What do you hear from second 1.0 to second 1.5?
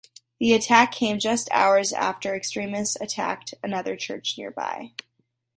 just